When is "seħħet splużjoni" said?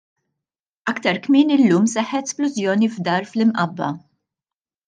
1.93-2.91